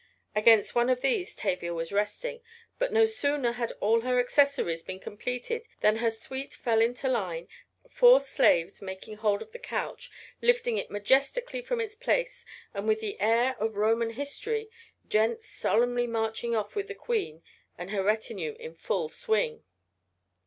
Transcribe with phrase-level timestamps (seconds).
[0.35, 2.41] Against one of these Tavia was resting,
[2.79, 7.47] but no sooner had all her accessories been completed than her suite fell into line,
[7.87, 10.09] four "slaves" making hold of the couch,
[10.41, 14.71] lifting it majestically from its place, and with the air of Roman history,
[15.07, 17.43] "gents" solemnly marching off with the queen
[17.77, 19.61] and her retinue in full swing.